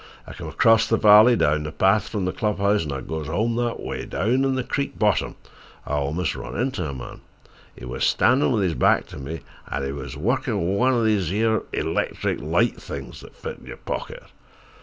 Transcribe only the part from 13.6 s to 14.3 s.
yer pocket.